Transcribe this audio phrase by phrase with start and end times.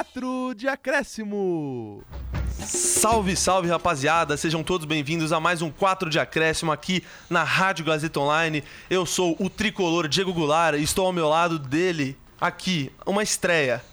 [0.00, 2.02] 4 de acréscimo.
[2.58, 7.84] Salve, salve rapaziada, sejam todos bem-vindos a mais um 4 de acréscimo aqui na Rádio
[7.84, 8.64] Gazeta Online.
[8.88, 13.84] Eu sou o tricolor Diego Goulart e estou ao meu lado dele, aqui, uma estreia.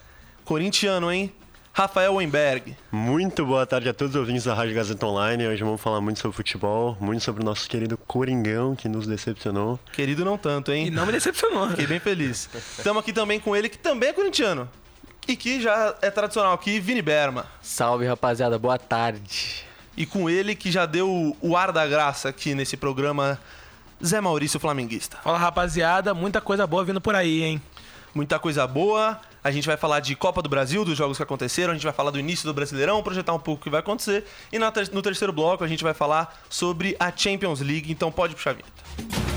[0.46, 1.30] Corintiano, hein?
[1.74, 2.74] Rafael Weinberg.
[2.90, 5.46] Muito boa tarde a todos os ouvintes da Rádio Gazeta Online.
[5.46, 9.78] Hoje vamos falar muito sobre futebol, muito sobre o nosso querido Coringão, que nos decepcionou.
[9.92, 10.88] Querido não tanto, hein?
[10.88, 11.70] E não me decepcionou.
[11.72, 12.50] Fiquei bem feliz.
[12.78, 14.70] Estamos aqui também com ele, que também é corintiano.
[15.28, 17.46] E que já é tradicional aqui, Vini Berma.
[17.62, 18.58] Salve, rapaziada.
[18.58, 19.66] Boa tarde.
[19.98, 23.38] E com ele, que já deu o ar da graça aqui nesse programa,
[24.04, 25.18] Zé Maurício Flamenguista.
[25.18, 26.14] Fala, rapaziada.
[26.14, 27.62] Muita coisa boa vindo por aí, hein?
[28.16, 29.20] Muita coisa boa.
[29.44, 31.94] A gente vai falar de Copa do Brasil, dos jogos que aconteceram, a gente vai
[31.94, 34.26] falar do início do Brasileirão, projetar um pouco o que vai acontecer.
[34.52, 38.52] E no terceiro bloco a gente vai falar sobre a Champions League, então pode puxar
[38.52, 39.37] a vinheta.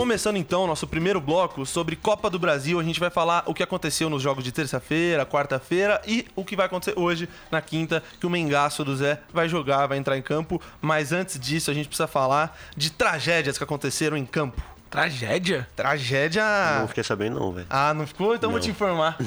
[0.00, 3.62] Começando então nosso primeiro bloco sobre Copa do Brasil, a gente vai falar o que
[3.62, 8.26] aconteceu nos jogos de terça-feira, quarta-feira e o que vai acontecer hoje, na quinta, que
[8.26, 10.58] o Mengaço do Zé vai jogar, vai entrar em campo.
[10.80, 14.62] Mas antes disso, a gente precisa falar de tragédias que aconteceram em campo.
[14.88, 15.68] Tragédia?
[15.76, 16.44] Tragédia.
[16.80, 17.66] Não fiquei sabendo, não, velho.
[17.68, 18.34] Ah, não ficou?
[18.34, 18.52] Então não.
[18.52, 19.18] vou te informar.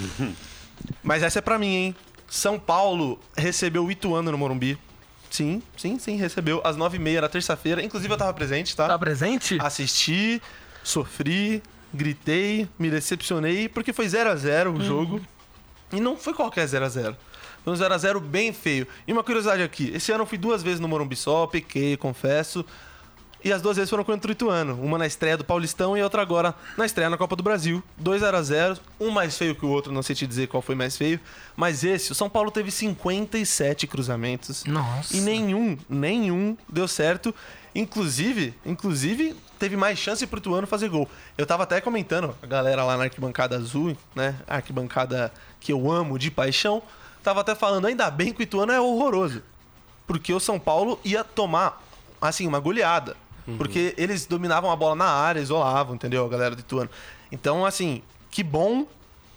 [1.03, 1.95] Mas essa é pra mim, hein?
[2.27, 4.79] São Paulo recebeu o Ituano no Morumbi.
[5.33, 7.83] Sim, sim, sim, recebeu às nove e meia na terça-feira.
[7.83, 8.85] Inclusive eu tava presente, tá?
[8.85, 9.57] Tava presente?
[9.59, 10.39] Assisti,
[10.83, 14.81] sofri, gritei, me decepcionei, porque foi 0 a 0 o hum.
[14.81, 15.21] jogo.
[15.91, 17.17] E não foi qualquer 0 a 0
[17.63, 18.87] Foi um 0 a 0 bem feio.
[19.07, 22.65] E uma curiosidade aqui, esse ano eu fui duas vezes no Morumbi só, pequei, confesso.
[23.43, 24.79] E as duas vezes foram contra o Ituano.
[24.81, 27.83] Uma na estreia do Paulistão e outra agora na estreia na Copa do Brasil.
[27.97, 30.75] 2 a 0 Um mais feio que o outro, não sei te dizer qual foi
[30.75, 31.19] mais feio.
[31.55, 34.63] Mas esse, o São Paulo teve 57 cruzamentos.
[34.63, 35.15] Nossa.
[35.15, 37.35] E nenhum, nenhum deu certo.
[37.75, 41.09] Inclusive, inclusive, teve mais chance pro Ituano fazer gol.
[41.37, 44.35] Eu tava até comentando, a galera lá na arquibancada azul, né?
[44.47, 46.81] A arquibancada que eu amo de paixão.
[47.21, 49.43] Tava até falando, ainda bem que o Ituano é horroroso.
[50.07, 51.81] Porque o São Paulo ia tomar,
[52.21, 53.17] assim, uma goleada.
[53.47, 53.57] Uhum.
[53.57, 56.25] Porque eles dominavam a bola na área, isolavam, entendeu?
[56.25, 56.89] A galera do Ituano.
[57.31, 58.87] Então, assim, que bom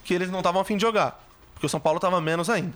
[0.05, 1.22] que eles não estavam afim de jogar.
[1.55, 2.75] Porque o São Paulo tava menos ainda.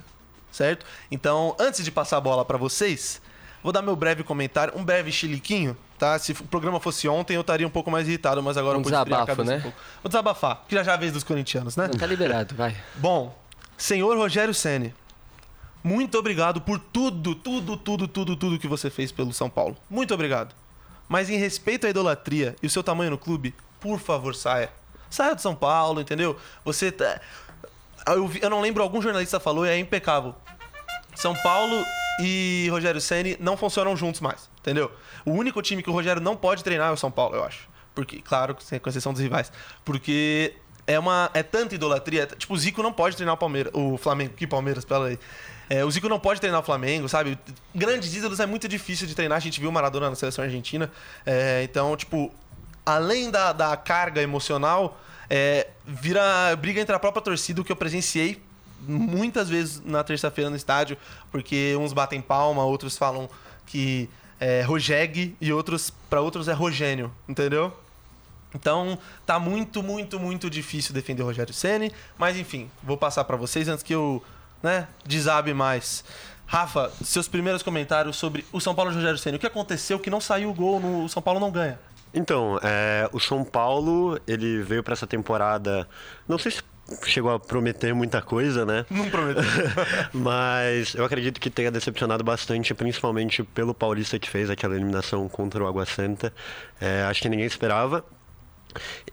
[0.50, 0.84] Certo?
[1.10, 3.22] Então, antes de passar a bola para vocês,
[3.62, 6.18] vou dar meu breve comentário, um breve chiliquinho, tá?
[6.18, 8.84] Se o programa fosse ontem, eu estaria um pouco mais irritado, mas agora um eu
[8.84, 9.58] vou desabafo, né?
[9.58, 9.78] Um pouco.
[10.02, 11.86] Vou desabafar, que já já é a vez dos corintianos, né?
[11.86, 12.76] Não, tá liberado, vai.
[12.96, 13.38] Bom,
[13.76, 14.92] senhor Rogério Ceni,
[15.84, 19.76] muito obrigado por tudo, tudo, tudo, tudo, tudo que você fez pelo São Paulo.
[19.88, 20.54] Muito obrigado.
[21.10, 24.70] Mas em respeito à idolatria e o seu tamanho no clube, por favor, saia.
[25.10, 26.38] Saia do São Paulo, entendeu?
[26.64, 26.92] Você.
[26.92, 27.20] Tá...
[28.06, 30.36] Eu, vi, eu não lembro, algum jornalista falou e é impecável.
[31.16, 31.84] São Paulo
[32.22, 34.88] e Rogério Ceni não funcionam juntos mais, entendeu?
[35.26, 37.68] O único time que o Rogério não pode treinar é o São Paulo, eu acho.
[37.92, 39.50] Porque, claro, com exceção dos rivais.
[39.84, 40.54] Porque
[40.86, 42.24] é uma é tanta idolatria.
[42.26, 45.18] Tipo, o Zico não pode treinar o Palmeiras, o Flamengo, que Palmeiras, pela aí.
[45.70, 47.38] É, o Zico não pode treinar o Flamengo, sabe?
[47.72, 49.36] Grandes ídolos é muito difícil de treinar.
[49.36, 50.90] A gente viu o Maradona na seleção argentina.
[51.24, 52.34] É, então, tipo,
[52.84, 55.00] além da, da carga emocional,
[55.30, 58.42] é, vira briga entre a própria torcida, o que eu presenciei
[58.80, 60.96] muitas vezes na terça-feira no estádio,
[61.30, 63.30] porque uns batem palma, outros falam
[63.64, 64.10] que
[64.40, 67.72] é Rogeg e outros para outros é Rogênio, entendeu?
[68.52, 73.36] Então, tá muito, muito, muito difícil defender o Rogério Ceni, mas enfim, vou passar para
[73.36, 74.20] vocês antes que eu
[74.62, 76.04] né, desabe mais.
[76.46, 79.36] Rafa, seus primeiros comentários sobre o São Paulo de Rogério Senna.
[79.36, 81.78] O que aconteceu que não saiu o gol, no o São Paulo não ganha?
[82.12, 85.88] Então, é, o São Paulo, ele veio para essa temporada,
[86.26, 86.62] não sei se
[87.04, 88.84] chegou a prometer muita coisa, né?
[88.90, 89.44] Não prometeu.
[90.12, 95.62] Mas eu acredito que tenha decepcionado bastante, principalmente pelo Paulista que fez aquela eliminação contra
[95.62, 96.32] o Água Santa.
[96.80, 98.04] É, acho que ninguém esperava.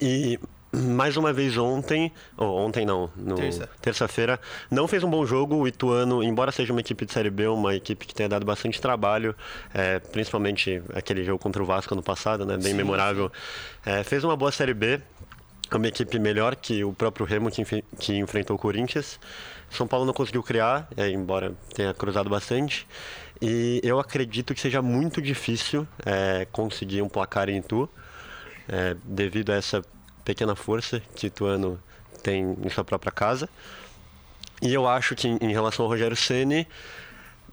[0.00, 0.40] E
[0.72, 3.36] mais uma vez ontem, ou ontem não, no
[3.80, 4.38] terça-feira,
[4.70, 5.56] não fez um bom jogo.
[5.56, 8.80] O Ituano, embora seja uma equipe de Série B, uma equipe que tenha dado bastante
[8.80, 9.34] trabalho,
[9.72, 13.30] é, principalmente aquele jogo contra o Vasco no passado, né, bem sim, memorável,
[13.82, 13.90] sim.
[13.90, 15.00] É, fez uma boa Série B.
[15.70, 17.62] Uma equipe melhor que o próprio Remo que,
[17.98, 19.20] que enfrentou o Corinthians.
[19.68, 22.86] São Paulo não conseguiu criar, é, embora tenha cruzado bastante.
[23.40, 27.86] E eu acredito que seja muito difícil é, conseguir um placar em Itu,
[28.66, 29.82] é, devido a essa
[30.28, 31.70] pequena força que o Ituano
[32.22, 33.48] tem em sua própria casa.
[34.60, 36.66] E eu acho que em relação ao Rogério Ceni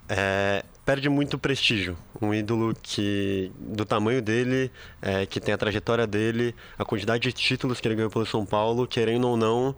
[0.10, 1.96] é, perde muito prestígio.
[2.22, 4.70] Um ídolo que do tamanho dele,
[5.02, 8.46] é, que tem a trajetória dele, a quantidade de títulos que ele ganhou pelo São
[8.46, 9.76] Paulo, querendo ou não,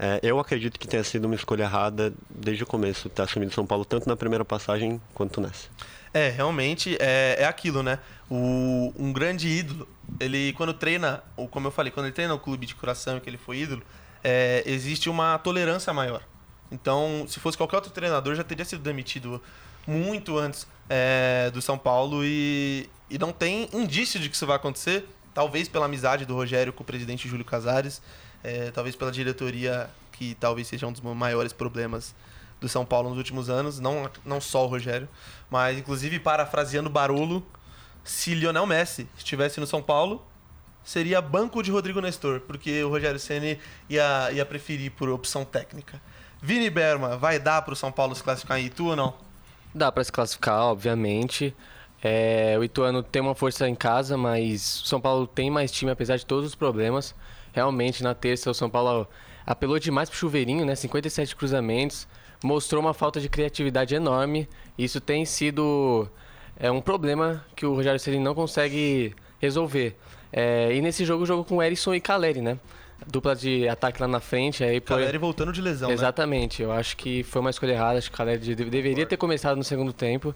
[0.00, 3.66] É, eu acredito que tenha sido uma escolha errada desde o começo, ter assumido São
[3.66, 5.68] Paulo tanto na primeira passagem quanto nessa.
[6.12, 7.98] É, realmente é, é aquilo, né?
[8.30, 9.88] O, um grande ídolo,
[10.18, 13.28] ele quando treina, ou como eu falei, quando ele treina o clube de coração que
[13.28, 13.82] ele foi ídolo,
[14.22, 16.22] é, existe uma tolerância maior.
[16.70, 19.40] Então, se fosse qualquer outro treinador, já teria sido demitido
[19.86, 24.56] muito antes é, do São Paulo e, e não tem indício de que isso vai
[24.56, 25.08] acontecer.
[25.32, 28.02] Talvez pela amizade do Rogério com o presidente Júlio Casares,
[28.42, 32.14] é, talvez pela diretoria, que talvez seja um dos maiores problemas
[32.60, 35.08] do São Paulo nos últimos anos, não, não só o Rogério,
[35.50, 37.46] mas inclusive parafraseando Barolo,
[38.04, 40.26] se Lionel Messi estivesse no São Paulo,
[40.82, 43.58] seria banco de Rodrigo Nestor, porque o Rogério Ceni
[43.88, 46.00] ia, ia preferir por opção técnica.
[46.40, 49.14] Vini Berma, vai dar para o São Paulo se classificar em Itu ou não?
[49.74, 51.54] Dá pra se classificar, obviamente.
[52.02, 55.90] É, o Ituano tem uma força em casa, mas o São Paulo tem mais time,
[55.90, 57.14] apesar de todos os problemas.
[57.52, 59.06] Realmente, na terça, o São Paulo
[59.44, 60.74] apelou demais pro chuveirinho, né?
[60.74, 62.06] 57 cruzamentos.
[62.42, 64.48] Mostrou uma falta de criatividade enorme.
[64.76, 66.08] Isso tem sido
[66.58, 69.96] é, um problema que o Rogério Ceni não consegue resolver.
[70.32, 72.58] É, e nesse jogo, o jogo com Erisson e Caleri, né?
[73.06, 74.62] Dupla de ataque lá na frente.
[74.62, 75.94] Aí, por- Caleri voltando de lesão, né?
[75.94, 77.98] Exatamente, eu acho que foi uma escolha errada.
[77.98, 80.34] Acho que o Caleri de- deveria ter começado no segundo tempo.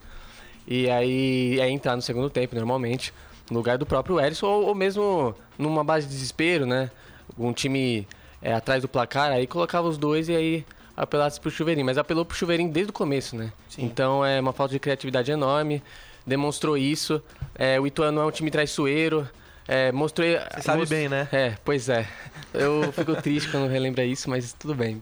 [0.66, 3.12] E aí é entrar no segundo tempo, normalmente,
[3.50, 6.90] no lugar do próprio Erisson, ou, ou mesmo numa base de desespero, né?
[7.38, 8.06] Um time
[8.40, 10.64] é, atrás do placar, aí colocava os dois e aí
[10.96, 11.86] apelasse pro Chuveirinho.
[11.86, 13.52] Mas apelou pro Chuveirinho desde o começo, né?
[13.68, 13.84] Sim.
[13.84, 15.82] Então é uma falta de criatividade enorme,
[16.26, 17.22] demonstrou isso.
[17.54, 19.28] É, o Ituano é um time traiçoeiro.
[19.66, 20.26] É, mostrou.
[20.26, 21.28] Você sabe bem, né?
[21.32, 22.06] É, pois é.
[22.52, 25.00] Eu fico triste quando relembra isso, mas tudo bem.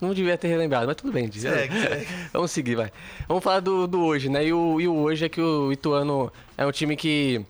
[0.00, 1.30] Não devia ter relembrado, mas tudo bem.
[1.30, 2.06] Segue, segue.
[2.32, 2.92] Vamos seguir, vai.
[3.26, 4.44] Vamos falar do, do hoje, né?
[4.44, 7.44] E o, e o hoje é que o Ituano é um time que,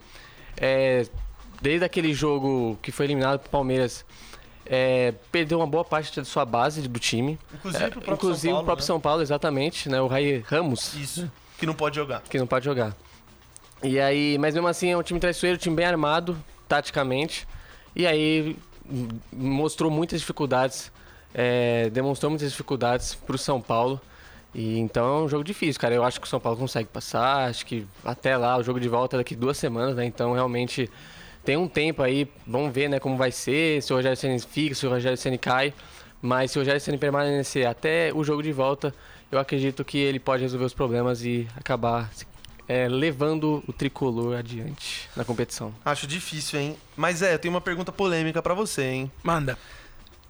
[0.56, 1.06] é,
[1.60, 4.04] desde aquele jogo que foi eliminado pro Palmeiras,
[4.68, 7.38] é, perdeu uma boa parte da sua base do time.
[7.54, 8.86] Inclusive É, pro próprio inclusive São Paulo, o próprio né?
[8.86, 10.00] São Paulo, exatamente, né?
[10.00, 12.22] O Rai Ramos, Isso, que não pode jogar.
[12.22, 12.94] que não pode jogar.
[13.82, 16.36] E aí, mas mesmo assim é um time traiçoeiro, um time bem armado,
[16.68, 17.46] taticamente.
[17.94, 18.56] E aí
[19.32, 20.90] mostrou muitas dificuldades,
[21.34, 24.00] é, demonstrou muitas dificuldades pro São Paulo.
[24.54, 25.94] E então é um jogo difícil, cara.
[25.94, 28.88] Eu acho que o São Paulo consegue passar, acho que até lá, o jogo de
[28.88, 30.04] volta é daqui duas semanas, né?
[30.04, 30.90] Então realmente
[31.44, 34.74] tem um tempo aí, vamos ver né, como vai ser, se o Rogério Ceni fica,
[34.74, 35.72] se o Rogério Ceni cai.
[36.20, 38.92] Mas se o Rogério Ceni permanecer até o jogo de volta,
[39.30, 42.10] eu acredito que ele pode resolver os problemas e acabar
[42.66, 45.72] é, levando o tricolor adiante na competição.
[45.84, 46.76] Acho difícil, hein?
[46.96, 49.12] Mas é, eu tenho uma pergunta polêmica pra você, hein?
[49.22, 49.56] Manda.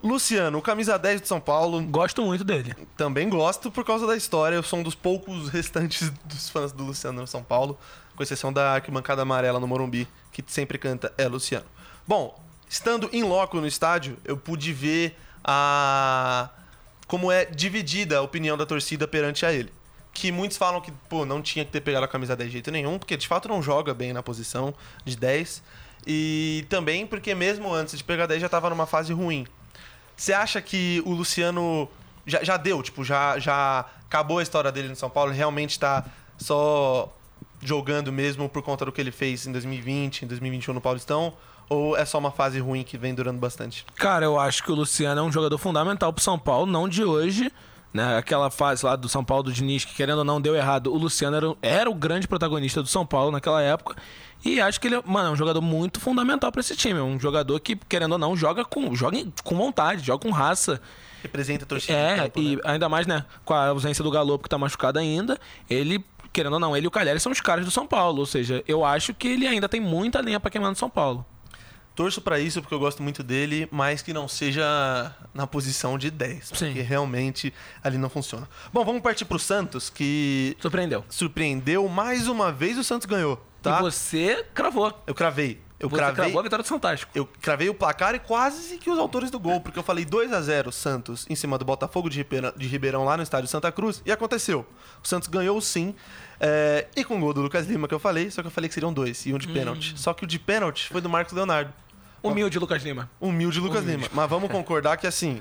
[0.03, 2.75] Luciano, o camisa 10 do São Paulo, Gosto muito dele.
[2.97, 4.55] também gosto por causa da história.
[4.55, 7.77] Eu sou um dos poucos restantes dos fãs do Luciano no São Paulo,
[8.15, 11.67] com exceção da arquibancada amarela no Morumbi, que sempre canta é Luciano.
[12.07, 16.49] Bom, estando em loco no estádio, eu pude ver a
[17.09, 19.73] como é dividida a opinião da torcida perante a ele.
[20.13, 22.71] Que muitos falam que, pô, não tinha que ter pegado a camisa 10 de jeito
[22.71, 24.75] nenhum, porque de fato não joga bem na posição
[25.05, 25.63] de 10.
[26.07, 29.47] E também porque mesmo antes de pegar 10 já tava numa fase ruim.
[30.19, 31.89] Você acha que o Luciano
[32.27, 35.31] já, já deu, tipo, já, já acabou a história dele no São Paulo?
[35.31, 36.05] Realmente tá
[36.37, 37.09] só
[37.63, 41.33] jogando mesmo por conta do que ele fez em 2020, em 2021 no Paulistão?
[41.69, 43.87] Ou é só uma fase ruim que vem durando bastante?
[43.95, 47.05] Cara, eu acho que o Luciano é um jogador fundamental pro São Paulo, não de
[47.05, 47.53] hoje.
[47.93, 48.19] Né?
[48.19, 50.93] Aquela fase lá do São Paulo do Diniz, que querendo ou não deu errado.
[50.93, 53.97] O Luciano era, era o grande protagonista do São Paulo naquela época.
[54.45, 56.99] E acho que ele, mano, é um jogador muito fundamental pra esse time.
[56.99, 60.81] É um jogador que, querendo ou não, joga com, joga com vontade, joga com raça.
[61.23, 61.99] Representa a torcida.
[61.99, 62.63] É, campo, e né?
[62.65, 66.61] ainda mais, né, com a ausência do Galo, que tá machucado ainda, ele, querendo ou
[66.61, 68.21] não, ele e o Calheri são os caras do São Paulo.
[68.21, 71.27] Ou seja, eu acho que ele ainda tem muita linha pra queimar no São Paulo.
[71.99, 76.13] Torço pra isso porque eu gosto muito dele, mas que não seja na posição de
[76.13, 76.67] 10, Sim.
[76.67, 77.53] porque realmente
[77.83, 78.49] ali não funciona.
[78.73, 81.05] Bom, vamos partir pro Santos, que Surpreendeu.
[81.09, 83.79] surpreendeu mais uma vez o Santos ganhou, tá?
[83.79, 84.97] E você cravou.
[85.09, 85.61] Eu cravei.
[85.81, 86.15] Eu você cravei.
[86.15, 87.11] cravou a vitória do Fantástico.
[87.17, 90.33] Eu cravei o placar e quase que os autores do gol, porque eu falei 2
[90.33, 93.73] a 0 Santos em cima do Botafogo de Ribeirão, de Ribeirão lá no estádio Santa
[93.73, 94.65] Cruz, e aconteceu.
[95.03, 95.97] O Santos ganhou sim,
[96.39, 98.69] é, e com o gol do Lucas Lima que eu falei, só que eu falei
[98.69, 99.99] que seriam dois, e um de pênalti.
[99.99, 101.73] Só que o de pênalti foi do Marcos Leonardo.
[102.23, 103.11] Humilde, Lucas Lima.
[103.21, 104.07] Humilde Lucas Lima.
[104.13, 105.41] Mas vamos concordar que assim,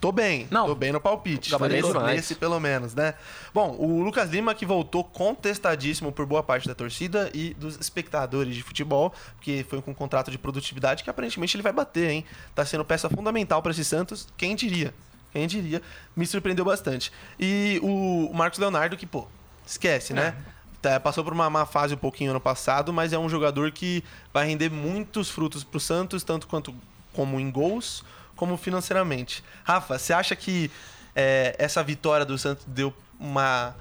[0.00, 0.46] tô bem.
[0.50, 0.66] Não.
[0.66, 1.50] Tô bem no palpite.
[1.58, 3.14] Nesse, nesse, pelo menos, né?
[3.54, 8.54] Bom, o Lucas Lima que voltou contestadíssimo por boa parte da torcida e dos espectadores
[8.54, 12.24] de futebol, porque foi com um contrato de produtividade que aparentemente ele vai bater, hein?
[12.54, 14.94] Tá sendo peça fundamental para esse Santos, quem diria?
[15.32, 15.80] Quem diria?
[16.14, 17.12] Me surpreendeu bastante.
[17.38, 19.26] E o Marcos Leonardo que, pô,
[19.66, 20.34] esquece, né?
[20.82, 24.02] Tá, passou por uma má fase um pouquinho ano passado, mas é um jogador que
[24.32, 26.74] vai render muitos frutos pro Santos, tanto quanto
[27.12, 28.02] como em gols,
[28.34, 29.44] como financeiramente.
[29.62, 30.70] Rafa, você acha que
[31.14, 33.74] é, essa vitória do Santos deu uma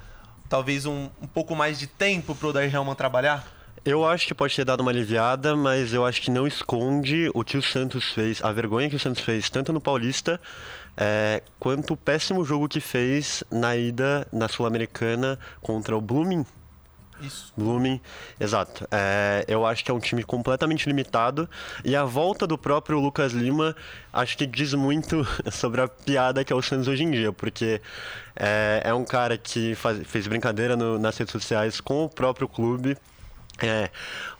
[0.49, 3.47] talvez um, um pouco mais de tempo pro Odair Helman trabalhar?
[3.85, 7.43] Eu acho que pode ter dado uma aliviada, mas eu acho que não esconde o
[7.45, 10.39] que o Santos fez, a vergonha que o Santos fez, tanto no Paulista,
[10.97, 16.45] é, quanto o péssimo jogo que fez na ida na Sul-Americana contra o Blooming.
[17.21, 17.53] Isso.
[17.55, 17.99] Blooming,
[18.39, 18.87] exato.
[18.91, 21.49] É, eu acho que é um time completamente limitado.
[21.83, 23.75] E a volta do próprio Lucas Lima
[24.11, 27.81] acho que diz muito sobre a piada que é o Santos hoje em dia, porque
[28.35, 32.47] é, é um cara que faz, fez brincadeira no, nas redes sociais com o próprio
[32.47, 32.97] clube.
[33.61, 33.89] É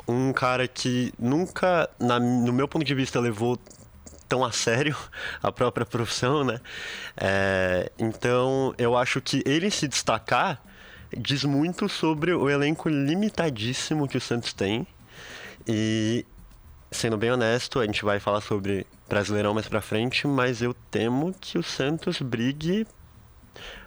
[0.07, 3.59] um cara que nunca, na, no meu ponto de vista, levou
[4.29, 4.95] tão a sério
[5.43, 6.62] a própria profissão, né?
[7.17, 10.62] É, então, eu acho que ele se destacar
[11.18, 14.86] diz muito sobre o elenco limitadíssimo que o Santos tem.
[15.68, 16.25] E,
[16.92, 21.34] sendo bem honesto, a gente vai falar sobre Brasileirão mais pra frente, mas eu temo
[21.39, 22.86] que o Santos brigue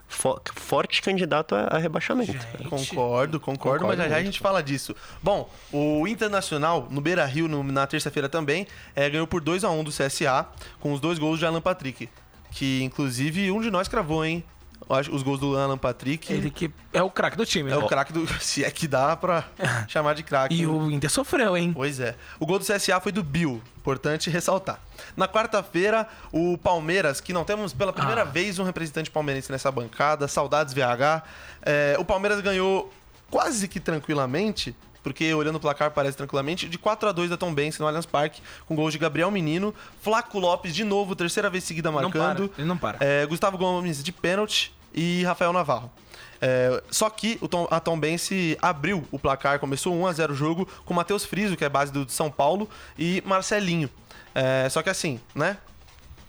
[0.09, 2.33] fo forte candidato a, a rebaixamento.
[2.33, 2.69] Gente.
[2.69, 4.95] Concordo, concordo, mas já, já a gente fala disso.
[5.23, 9.71] Bom, o Internacional, no Beira Rio, no- na terça-feira também, é, ganhou por 2 a
[9.71, 10.47] 1 do CSA,
[10.81, 12.09] com os dois gols de Alan Patrick.
[12.51, 14.45] Que inclusive um de nós cravou, hein?
[14.95, 16.33] Acho- Os gols do Alan Patrick.
[16.33, 17.79] Ele que é o craque do time, É né?
[17.83, 18.27] o craque do.
[18.43, 19.45] Se é que dá pra
[19.89, 20.55] chamar de craque.
[20.55, 21.73] E o Inter sofreu, hein?
[21.75, 22.15] Pois é.
[22.39, 24.79] O gol do CSA foi do Bill, importante ressaltar.
[25.17, 28.25] Na quarta-feira, o Palmeiras, que não temos pela primeira Ah.
[28.25, 31.23] vez um representante palmeirense nessa bancada, saudades VH.
[31.65, 32.93] é, o Palmeiras ganhou
[33.31, 37.53] quase que tranquilamente, porque olhando o placar parece tranquilamente, de 4 a 2 da Tom
[37.55, 41.65] Benz no Allianz Parque, com gols de Gabriel Menino, Flaco Lopes de novo, terceira vez
[41.65, 42.49] seguida Não marcando.
[42.49, 42.99] para, ele não para.
[43.01, 45.91] É, Gustavo Gomes de pênalti e Rafael Navarro.
[46.41, 50.33] É, só que o Tom, a Tom Bense abriu o placar, começou 1 a 0
[50.33, 52.69] o jogo com Matheus Friso, que é base do São Paulo,
[52.99, 53.89] e Marcelinho.
[54.35, 55.57] É, só que assim, né?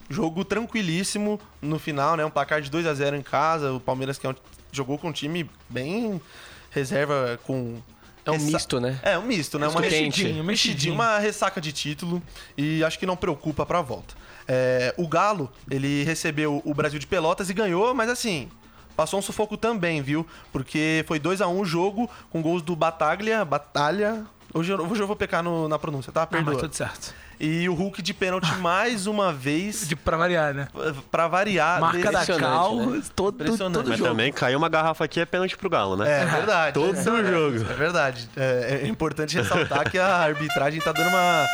[0.10, 2.24] Jogo tranquilíssimo no final, né?
[2.24, 3.72] Um placar de 2 a 0 em casa.
[3.74, 4.36] O Palmeiras que é um-
[4.72, 6.22] jogou com um time bem
[6.70, 7.78] reserva com
[8.26, 9.00] É um ressa- misto, né?
[9.04, 9.68] É, um misto, né?
[9.68, 10.94] Uma mexidinha, mexidinho.
[10.94, 12.22] uma ressaca de título
[12.58, 14.14] e acho que não preocupa pra volta.
[14.48, 18.50] É, o Galo, ele recebeu o Brasil de Pelotas e ganhou, mas assim,
[18.96, 20.26] passou um sufoco também, viu?
[20.52, 24.26] Porque foi 2 a 1 o jogo com gols do Bataglia, Batalha.
[24.54, 26.24] Hoje eu, hoje eu vou pecar no- na pronúncia, tá?
[26.24, 26.62] Ah, mas Perdoa.
[26.62, 27.14] tudo certo.
[27.46, 30.70] E o Hulk de pênalti mais uma vez, De, pra variar, né?
[31.12, 31.82] pra variar.
[31.82, 33.02] Marca da Impressionante, Cal, né?
[33.14, 33.74] todo, Impressionante.
[33.74, 34.10] todo Mas jogo.
[34.12, 36.22] também caiu uma garrafa aqui, é pênalti pro Galo, né?
[36.22, 36.74] É verdade.
[36.74, 37.58] Todo é, jogo.
[37.70, 38.30] É verdade.
[38.38, 41.46] É, é importante ressaltar que a arbitragem tá dando uma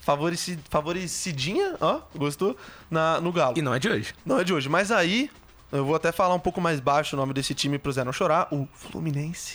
[0.00, 2.56] favoreci- favoricidinha, ó, gostou?
[2.90, 3.56] Na, no Galo.
[3.56, 4.14] E não é de hoje.
[4.24, 4.68] Não é de hoje.
[4.68, 5.30] Mas aí,
[5.70, 8.12] eu vou até falar um pouco mais baixo o nome desse time pro Zé não
[8.12, 8.48] chorar.
[8.50, 9.54] O Fluminense.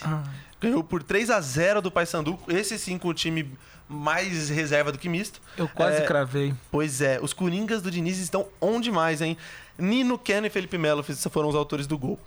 [0.61, 2.37] Ganhou por 3 a 0 do Paysandu.
[2.47, 3.51] Esse sim com o time
[3.89, 5.41] mais reserva do que misto.
[5.57, 6.53] Eu quase É, cravei.
[6.71, 9.35] Pois é, os Coringas do Diniz estão on demais, hein?
[9.77, 12.19] Nino, Ken e Felipe Melo foram os autores do gol.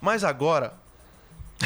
[0.00, 0.74] Mas agora,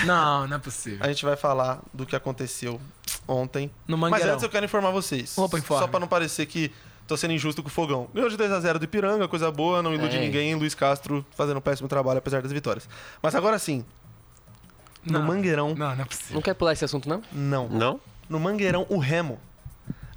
[0.05, 0.99] Não, não é possível.
[1.05, 2.81] a gente vai falar do que aconteceu
[3.27, 3.71] ontem.
[3.89, 5.37] No Mas antes eu quero informar vocês.
[5.39, 5.83] Opa, informe.
[5.83, 6.71] Só pra não parecer que
[7.07, 8.09] tô sendo injusto com o Fogão.
[8.15, 10.21] Ganhou de 2x0 do Ipiranga, coisa boa, não ilude É.
[10.21, 10.55] ninguém.
[10.55, 12.89] Luiz Castro fazendo um péssimo trabalho, apesar das vitórias.
[13.23, 13.85] Mas agora sim,
[15.05, 15.23] no Não.
[15.27, 16.35] Mangueirão, Não, não é possível.
[16.35, 17.23] Não quer pular esse assunto, não?
[17.33, 17.69] não.
[17.69, 18.01] Não?
[18.29, 19.39] No Mangueirão, o Remo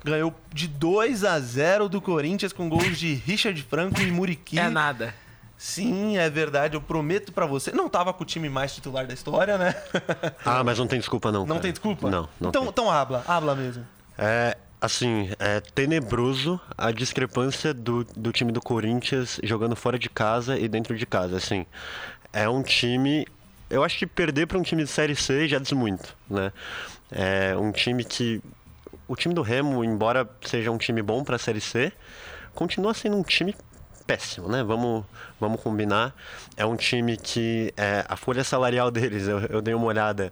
[0.04, 4.60] ganhou de 2 a 0 do Corinthians com gols de Richard Franco e Muriqui.
[4.60, 5.14] É nada.
[5.58, 7.72] Sim, é verdade, eu prometo pra você.
[7.72, 9.74] Não tava com o time mais titular da história, né?
[10.46, 11.42] Ah, mas não tem desculpa não.
[11.42, 11.62] Não cara.
[11.62, 12.10] tem desculpa?
[12.10, 12.70] Não, não então, tem.
[12.70, 13.86] então habla, habla mesmo.
[14.18, 20.60] É, assim, é tenebroso a discrepância do, do time do Corinthians jogando fora de casa
[20.60, 21.38] e dentro de casa.
[21.38, 21.66] Assim,
[22.32, 23.26] é um time.
[23.76, 26.54] Eu acho que perder para um time de Série C já diz muito, né?
[27.12, 28.42] É um time que.
[29.06, 31.92] O time do Remo, embora seja um time bom para a Série C,
[32.54, 33.54] continua sendo um time
[34.08, 34.64] péssimo, né?
[34.64, 35.04] Vamos,
[35.38, 36.16] vamos combinar.
[36.56, 40.32] É um time que é, a folha salarial deles, eu, eu dei uma olhada,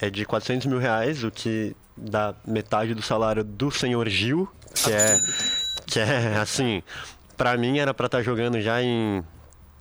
[0.00, 4.92] é de 400 mil reais, o que dá metade do salário do senhor Gil, que
[4.92, 5.16] é,
[5.86, 6.82] que é assim,
[7.36, 9.22] pra mim era pra estar jogando já em,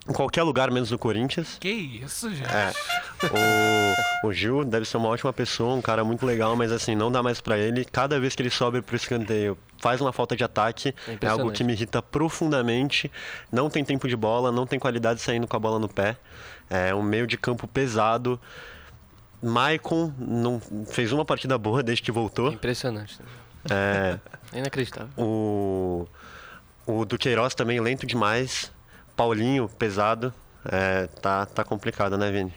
[0.10, 1.58] em qualquer lugar menos no Corinthians.
[1.60, 2.50] Que isso, gente.
[2.50, 2.72] É.
[4.24, 7.12] O, o Gil deve ser uma ótima pessoa, um cara muito legal, mas assim, não
[7.12, 7.86] dá mais pra ele.
[7.86, 10.90] Cada vez que ele sobe pro escanteio, faz uma falta de ataque.
[10.90, 11.58] É, algo impressionante.
[11.58, 13.12] que me irrita profundamente.
[13.52, 16.18] Não tem tempo de bola, não tem qualidade saindo com a bola no pé.
[16.70, 18.40] É um meio de campo pesado.
[19.42, 22.52] Maicon não fez uma partida boa desde que voltou.
[22.52, 23.20] Impressionante.
[23.20, 23.28] né?
[23.70, 24.20] É,
[24.54, 25.10] É inacreditável.
[25.18, 26.08] o,
[26.86, 28.72] o Duqueiroz também lento demais.
[29.16, 30.34] Paulinho, pesado.
[30.66, 32.54] É, tá, tá complicado, né, Vini?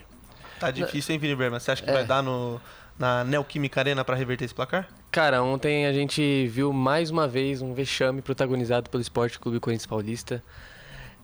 [0.61, 1.59] Tá difícil, hein, Vini Berman?
[1.61, 1.93] Você acha que É.
[1.93, 2.61] vai dar no,
[2.99, 4.89] na Neoquímica Arena pra reverter esse placar?
[5.11, 9.87] Cara, ontem a gente viu mais uma vez um vexame protagonizado pelo Esporte Clube Corinthians
[9.87, 10.43] Paulista.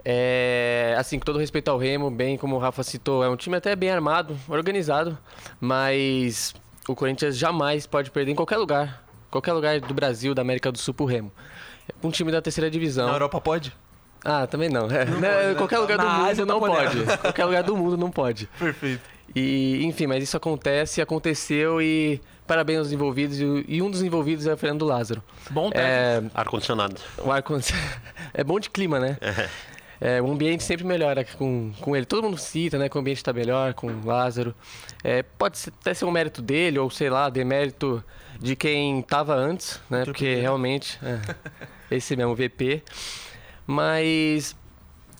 [0.05, 3.57] É, assim, com todo respeito ao Remo, bem como o Rafa citou, é um time
[3.57, 5.19] até bem armado, organizado,
[5.61, 6.55] mas
[6.89, 10.79] o Corinthians jamais pode perder em qualquer lugar, qualquer lugar do Brasil, da América do
[10.79, 11.31] Sul pro Remo.
[11.89, 13.09] É um time da terceira divisão.
[13.09, 13.73] Na Europa pode?
[14.25, 14.91] Ah, também não.
[14.91, 15.55] É, Não né, pode, né?
[15.55, 17.05] Qualquer lugar do Na mundo tá não podendo.
[17.07, 17.19] pode.
[17.19, 18.47] Qualquer lugar do mundo não pode.
[18.59, 19.01] Perfeito.
[19.35, 23.39] E, enfim, mas isso acontece, aconteceu e parabéns aos envolvidos.
[23.41, 25.23] E, um dos envolvidos é o Fernando Lázaro.
[25.51, 25.89] Bom técnico.
[25.89, 26.97] É, Ar-condicionado.
[27.19, 27.43] o ar
[28.35, 29.17] é bom de clima, né?
[30.01, 32.07] É, o ambiente sempre melhora com, com ele.
[32.07, 32.89] Todo mundo cita, né?
[32.89, 34.55] Que o ambiente está melhor com o Lázaro.
[35.05, 38.03] É, pode ser- até ser um mérito dele, ou sei lá, demérito
[38.41, 40.05] de quem estava antes, né?
[40.05, 41.19] Porque realmente, é,
[41.95, 42.83] esse mesmo, VP.
[43.67, 44.57] Mas,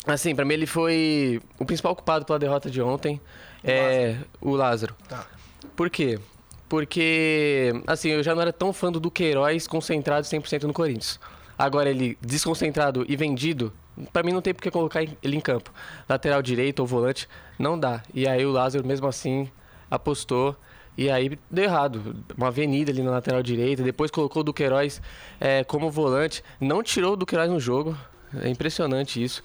[0.07, 3.21] assim, para mim ele foi o principal culpado pela derrota de ontem.
[3.63, 4.95] É o Lázaro.
[5.09, 5.27] Tá.
[5.77, 6.19] Por quê?
[6.69, 11.19] Porque, assim, eu já não era tão fã do Duqueiroz concentrado 100% no Corinthians.
[11.59, 13.73] Agora ele desconcentrado e vendido,
[14.13, 15.71] pra mim não tem por que colocar ele em campo.
[16.09, 17.29] Lateral direito ou volante,
[17.59, 18.03] não dá.
[18.15, 19.51] E aí o Lázaro, mesmo assim,
[19.91, 20.57] apostou.
[20.97, 22.25] E aí deu errado.
[22.37, 23.83] Uma avenida ali na lateral direita.
[23.83, 25.03] Depois colocou o Duqueiroz
[25.41, 26.43] é, como volante.
[26.61, 27.97] Não tirou o Duqueiroz no jogo.
[28.43, 29.43] É impressionante isso.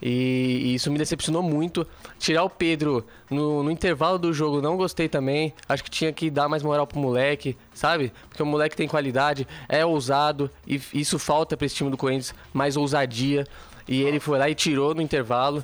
[0.00, 1.86] E, e isso me decepcionou muito.
[2.18, 5.54] Tirar o Pedro no, no intervalo do jogo, não gostei também.
[5.68, 8.12] Acho que tinha que dar mais moral pro moleque, sabe?
[8.28, 10.50] Porque o moleque tem qualidade, é ousado.
[10.66, 13.46] E isso falta pra esse time do Corinthians, mais ousadia.
[13.88, 15.62] E ele foi lá e tirou no intervalo.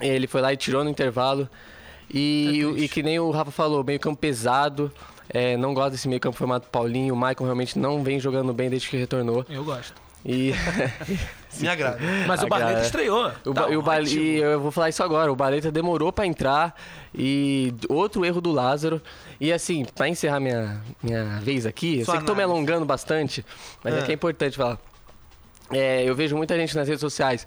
[0.00, 1.48] Ele foi lá e tirou no intervalo.
[2.12, 4.90] E, É e que nem o Rafa falou, meio campo pesado.
[5.28, 7.14] É, não gosto desse meio campo formado Paulinho.
[7.14, 9.44] O Maicon realmente não vem jogando bem desde que retornou.
[9.48, 9.94] Eu gosto.
[10.24, 10.52] E,
[11.60, 11.98] Me agrada.
[12.26, 12.46] Mas o.
[12.48, 13.26] Barreto estreou.
[13.44, 15.32] o, Tá Ba- e o Ba- e eu vou falar isso agora.
[15.32, 16.74] O Baleta demorou pra entrar.
[17.14, 19.00] E outro erro do Lázaro.
[19.40, 22.52] E assim, pra encerrar minha, minha vez aqui, eu sei que tô me análise.
[22.70, 23.44] alongando bastante,
[23.82, 24.02] mas é, Ah.
[24.02, 24.78] que é importante falar.
[25.72, 27.46] É, eu vejo muita gente nas redes sociais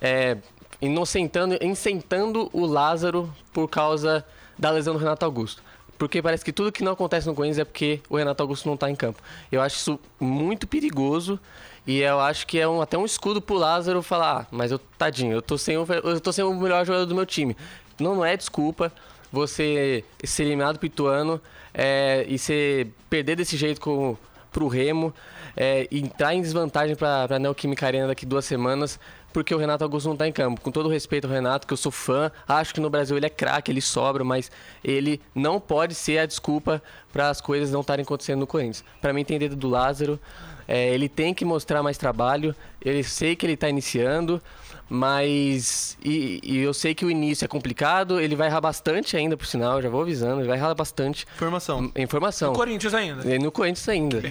[0.00, 0.36] é,
[0.80, 4.24] inocentando, incentando o Lázaro por causa
[4.58, 5.62] da lesão do Renato Augusto.
[5.96, 8.76] Porque parece que tudo que não acontece no Corinthians é porque o Renato Augusto não
[8.76, 9.20] tá em campo.
[9.50, 11.40] Eu acho isso muito perigoso
[11.88, 14.78] e eu acho que é um- até um escudo pro Lázaro falar, ah, mas eu,
[14.98, 17.56] tadinho, eu tô, sem o, eu tô sem o melhor jogador do meu time.
[17.98, 18.92] Não, não é desculpa
[19.32, 21.40] você ser eliminado pro Ituano
[21.72, 24.16] é, e ser, perder desse jeito com,
[24.50, 25.12] pro Remo,
[25.56, 28.98] é, entrar em desvantagem pra, pra Neoquímica Arena daqui duas semanas,
[29.32, 30.60] porque o Renato Augusto não tá em campo.
[30.60, 33.30] Com todo respeito ao Renato, que eu sou fã, acho que no Brasil ele é
[33.30, 34.50] craque, ele sobra, mas
[34.82, 36.82] ele não pode ser a desculpa
[37.12, 38.84] para as coisas não estarem acontecendo no Corinthians.
[39.00, 40.18] Para mim tem dedo do Lázaro,
[40.66, 44.40] é, ele tem que mostrar mais trabalho, eu sei que ele tá iniciando,
[44.88, 45.96] mas.
[46.02, 49.46] E, e eu sei que o início é complicado, ele vai errar bastante ainda, por
[49.46, 51.26] sinal, já vou avisando, ele vai errar bastante.
[51.36, 51.92] Informação.
[51.96, 52.52] Informação.
[52.52, 53.34] O Corinthians ainda.
[53.34, 54.22] E no Corinthians ainda.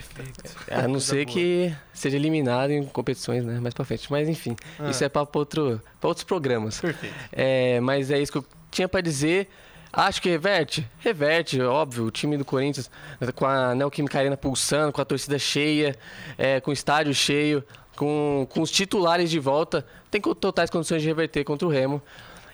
[0.72, 1.34] A não ser boa.
[1.34, 3.60] que seja eliminado em competições, né?
[3.60, 4.12] Mais pra frente.
[4.12, 4.56] Mas enfim,
[4.90, 6.80] isso é pra outro, pra outros programas.
[6.80, 7.16] Perfeito.
[7.32, 9.50] É, mas é isso que eu tinha pra dizer.
[9.92, 10.88] Acho que reverte?
[11.00, 12.06] Reverte, óbvio.
[12.06, 12.90] O time do Corinthians
[13.36, 15.96] com a Neoquímica Arena pulsando, com a torcida cheia,
[16.38, 17.64] é, com o estádio cheio,
[17.98, 19.86] com, com os titulares de volta.
[20.10, 22.02] Tem totais condições de reverter contra o Remo.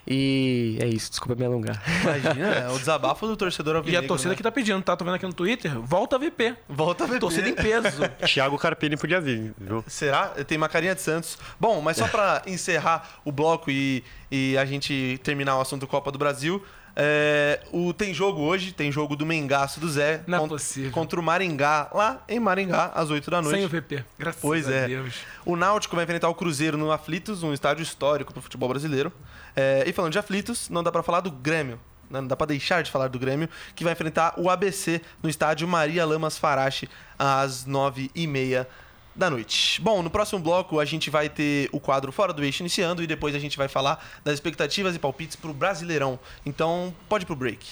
[0.05, 1.81] E é isso, desculpa me alongar.
[2.01, 4.05] Imagina, é o desabafo do torcedor E alvinegro.
[4.05, 4.35] a torcida né?
[4.35, 4.97] que tá pedindo, tá?
[4.97, 5.79] Tô vendo aqui no Twitter.
[5.79, 6.55] Volta a VP.
[6.67, 7.19] Volta a VP.
[7.19, 8.01] Torcida em peso.
[8.25, 9.83] Thiago Carpini podia vir, viu?
[9.87, 10.27] Será?
[10.45, 11.37] Tem uma carinha de Santos.
[11.57, 16.11] Bom, mas só pra encerrar o bloco e, e a gente terminar o assunto Copa
[16.11, 16.61] do Brasil.
[16.95, 20.91] É, o, tem jogo hoje, tem jogo do Mengaço do Zé Não é cont- possível.
[20.91, 23.55] contra o Maringá, lá em Maringá, às 8 da noite.
[23.57, 24.03] Sem o VP.
[24.17, 24.87] Graças Pois a é.
[24.87, 25.15] Deus.
[25.45, 29.11] O Náutico vai enfrentar o Cruzeiro no Aflitos, um estádio histórico pro futebol brasileiro.
[29.55, 31.79] É, e falando de Aflitos, não dá pra falar do Grêmio.
[32.09, 32.21] né?
[32.21, 35.67] Não dá pra deixar de falar do Grêmio, que vai enfrentar o ABC no estádio
[35.67, 38.67] Maria Lamas Farache às 9h30
[39.15, 39.79] da noite.
[39.81, 43.07] Bom, no próximo bloco a gente vai ter o quadro Fora do Eixo iniciando e
[43.07, 46.19] depois a gente vai falar das expectativas e palpites pro Brasileirão.
[46.45, 47.65] Então, pode pro break.